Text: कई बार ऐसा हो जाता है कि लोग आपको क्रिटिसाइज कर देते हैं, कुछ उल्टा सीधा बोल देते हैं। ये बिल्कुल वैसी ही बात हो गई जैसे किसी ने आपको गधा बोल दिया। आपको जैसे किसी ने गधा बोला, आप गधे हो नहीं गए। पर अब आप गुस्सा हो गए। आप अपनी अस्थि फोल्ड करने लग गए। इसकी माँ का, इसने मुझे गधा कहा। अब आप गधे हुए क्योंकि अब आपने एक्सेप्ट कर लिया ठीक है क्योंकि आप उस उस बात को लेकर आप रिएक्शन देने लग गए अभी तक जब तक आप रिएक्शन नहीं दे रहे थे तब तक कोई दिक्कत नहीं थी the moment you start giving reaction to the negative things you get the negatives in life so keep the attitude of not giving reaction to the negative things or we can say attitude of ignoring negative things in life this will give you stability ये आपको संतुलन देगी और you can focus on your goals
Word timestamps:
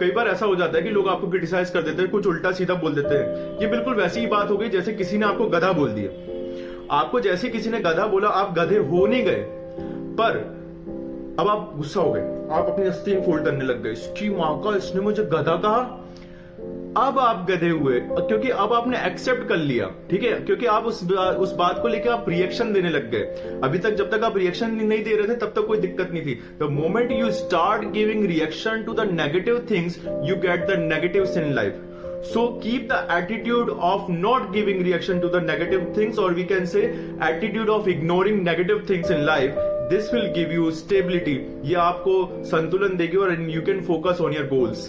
कई 0.00 0.10
बार 0.10 0.28
ऐसा 0.28 0.46
हो 0.46 0.56
जाता 0.56 0.78
है 0.78 0.84
कि 0.84 0.90
लोग 0.90 1.08
आपको 1.08 1.28
क्रिटिसाइज 1.28 1.70
कर 1.70 1.82
देते 1.82 2.02
हैं, 2.02 2.10
कुछ 2.10 2.26
उल्टा 2.26 2.52
सीधा 2.52 2.74
बोल 2.74 2.94
देते 2.94 3.14
हैं। 3.14 3.58
ये 3.60 3.66
बिल्कुल 3.66 3.94
वैसी 3.94 4.20
ही 4.20 4.26
बात 4.26 4.50
हो 4.50 4.56
गई 4.56 4.68
जैसे 4.68 4.92
किसी 4.92 5.18
ने 5.18 5.26
आपको 5.26 5.46
गधा 5.46 5.72
बोल 5.72 5.88
दिया। 5.88 6.38
आपको 6.90 7.20
जैसे 7.20 7.48
किसी 7.48 7.70
ने 7.70 7.80
गधा 7.80 8.06
बोला, 8.06 8.28
आप 8.28 8.58
गधे 8.58 8.78
हो 8.78 9.06
नहीं 9.06 9.24
गए। 9.24 9.44
पर 10.20 10.58
अब 11.40 11.48
आप 11.48 11.72
गुस्सा 11.76 12.00
हो 12.00 12.12
गए। 12.12 12.48
आप 12.50 12.66
अपनी 12.66 12.86
अस्थि 12.86 13.14
फोल्ड 13.14 13.44
करने 13.44 13.64
लग 13.64 13.82
गए। 13.82 13.92
इसकी 13.92 14.30
माँ 14.30 14.60
का, 14.60 14.76
इसने 14.76 15.00
मुझे 15.00 15.22
गधा 15.22 15.56
कहा। 15.56 16.04
अब 16.96 17.18
आप 17.18 17.44
गधे 17.50 17.68
हुए 17.68 17.98
क्योंकि 18.00 18.48
अब 18.50 18.72
आपने 18.72 18.98
एक्सेप्ट 19.06 19.48
कर 19.48 19.56
लिया 19.56 19.86
ठीक 20.10 20.22
है 20.22 20.32
क्योंकि 20.44 20.66
आप 20.66 20.84
उस 20.84 21.02
उस 21.12 21.52
बात 21.56 21.78
को 21.82 21.88
लेकर 21.88 22.10
आप 22.10 22.28
रिएक्शन 22.28 22.72
देने 22.72 22.90
लग 22.90 23.10
गए 23.10 23.58
अभी 23.64 23.78
तक 23.78 23.94
जब 23.96 24.10
तक 24.10 24.24
आप 24.24 24.36
रिएक्शन 24.36 24.70
नहीं 24.76 25.02
दे 25.04 25.16
रहे 25.16 25.28
थे 25.28 25.34
तब 25.40 25.52
तक 25.56 25.66
कोई 25.66 25.78
दिक्कत 25.78 26.10
नहीं 26.12 26.22
थी 26.26 26.34
the 26.60 26.68
moment 26.72 27.12
you 27.12 27.30
start 27.32 27.84
giving 27.92 28.24
reaction 28.26 28.82
to 28.84 28.94
the 28.94 29.08
negative 29.12 29.66
things 29.70 29.98
you 30.28 30.36
get 30.42 30.66
the 30.70 30.78
negatives 30.88 31.36
in 31.36 31.52
life 31.54 31.84
so 32.24 32.58
keep 32.60 32.88
the 32.88 32.96
attitude 33.08 33.68
of 33.80 34.08
not 34.12 34.46
giving 34.52 34.80
reaction 34.82 35.20
to 35.20 35.28
the 35.28 35.40
negative 35.40 35.94
things 35.94 36.18
or 36.18 36.32
we 36.32 36.44
can 36.44 36.66
say 36.66 36.80
attitude 37.20 37.68
of 37.68 37.86
ignoring 37.88 38.42
negative 38.42 38.86
things 38.88 39.10
in 39.10 39.24
life 39.24 39.60
this 39.90 40.10
will 40.12 40.26
give 40.34 40.56
you 40.56 40.70
stability 40.78 41.36
ये 41.64 41.74
आपको 41.82 42.16
संतुलन 42.50 42.96
देगी 42.96 43.16
और 43.16 43.36
you 43.50 43.62
can 43.68 43.84
focus 43.90 44.24
on 44.28 44.36
your 44.38 44.48
goals 44.54 44.82